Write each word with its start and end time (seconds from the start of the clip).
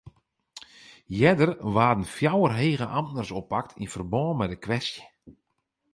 Earder 1.25 1.51
waarden 1.73 2.11
fjouwer 2.15 2.53
hege 2.61 2.87
amtners 2.99 3.31
oppakt 3.39 3.71
yn 3.81 3.91
ferbân 3.93 4.37
mei 4.37 4.49
de 4.51 4.57
kwestje. 4.65 5.03